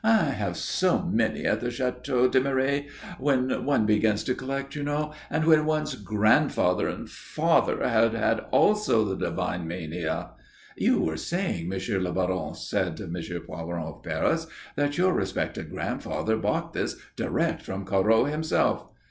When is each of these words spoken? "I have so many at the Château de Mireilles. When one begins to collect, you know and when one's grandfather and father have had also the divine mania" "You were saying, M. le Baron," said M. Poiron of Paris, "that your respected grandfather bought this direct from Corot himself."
"I 0.03 0.31
have 0.31 0.57
so 0.57 1.03
many 1.03 1.45
at 1.45 1.61
the 1.61 1.67
Château 1.67 2.31
de 2.31 2.41
Mireilles. 2.41 2.89
When 3.19 3.63
one 3.67 3.85
begins 3.85 4.23
to 4.23 4.33
collect, 4.33 4.73
you 4.75 4.81
know 4.81 5.13
and 5.29 5.45
when 5.45 5.67
one's 5.67 5.93
grandfather 5.93 6.87
and 6.89 7.07
father 7.07 7.87
have 7.87 8.13
had 8.13 8.39
also 8.49 9.05
the 9.05 9.15
divine 9.15 9.67
mania" 9.67 10.31
"You 10.85 11.01
were 11.01 11.17
saying, 11.17 11.71
M. 11.71 12.03
le 12.03 12.11
Baron," 12.13 12.55
said 12.55 12.99
M. 12.99 13.13
Poiron 13.47 13.83
of 13.83 14.01
Paris, 14.01 14.47
"that 14.75 14.97
your 14.97 15.13
respected 15.13 15.69
grandfather 15.69 16.35
bought 16.35 16.73
this 16.73 16.95
direct 17.15 17.61
from 17.61 17.85
Corot 17.85 18.31
himself." 18.31 18.87